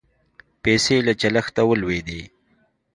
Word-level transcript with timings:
پیسې 0.63 0.97
له 1.07 1.13
چلښته 1.21 1.61
ولوېدې. 1.69 2.21